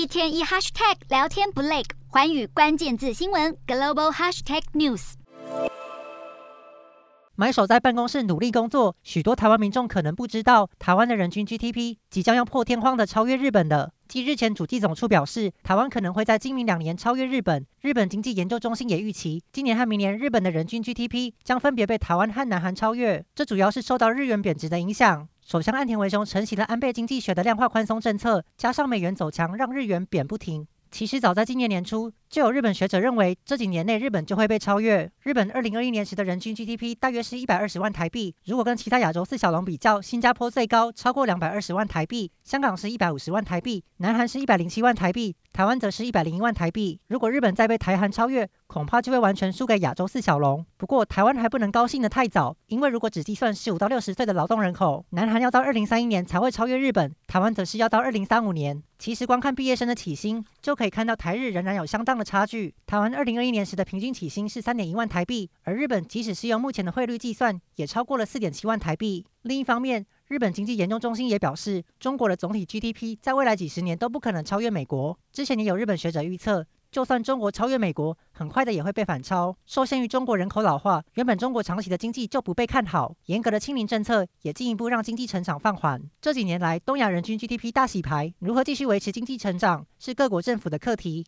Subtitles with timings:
[0.00, 5.12] 一天一 hashtag 聊天不累，环宇关键字新闻 global hashtag news。
[7.34, 13.92] 买手在办公室努力工作，许多台湾民众可能不知道，台湾的人均 GDP 即将要破天荒的超越日本的。
[14.08, 17.66] 继日前主计总处表示，台湾可能会在今明两年超越日本。
[17.82, 23.22] 日本经济研究中心也预期，今年和明年日本的人均 GDP 将分别被台湾和南韩超越。
[23.34, 25.28] 这主要是受到日元贬值的影响。
[25.50, 30.64] 首相岸田文雄承袭了安倍经济学的量化宽松政策，加上美元走强，让日元贬不停。
[30.92, 35.10] 其实早在今年年初，就有日本学者认为，这几年内日本就会被超越。
[35.24, 38.32] 日本二零二一年时的人均 GDP 大约是一百二十万台币。
[38.44, 47.00] 如果跟其他亚洲四小龙比较，新加坡最高，超过两百二十万台币；香港是一百五十万台币；南韩是一百零七万台币；台湾则是一百零一万台币。
[47.08, 50.64] 如果日本再被台韩超越，恐怕就会完全输给亚洲四小龙。
[50.76, 58.80] 不过，台湾还不能高兴得太早，因为如果只计算十五到六十岁的劳动人口，南韩要到二零三一年才会超越日本，台湾则是要到二零三五年。
[58.96, 62.72] 其实，光看毕业生的起薪，就可以看到台日仍然有相当的差距。
[62.86, 69.26] 台湾二零二一年时的平均起薪是三点一万台币，而日本即使是用目前的汇率计算，也超过了四点七万台币。
[69.42, 75.18] 另一方面，日本经济研究中心也表示，中国的总体 GDP 在未来几十年都不可能超越美国。
[75.32, 76.64] 之前也有日本学者预测。
[76.90, 79.56] 就算中国超越美国，很快的也会被反超。
[79.64, 83.14] 受限于中国人口老化，原本中国长期的经济就不被看好。
[83.26, 86.02] 严格的清零政策也进一步让经济成长放缓。
[86.20, 91.24] 这几年来，东亚人均 GDP 大洗牌，如何继续维持经济成长，是各国政府的课题。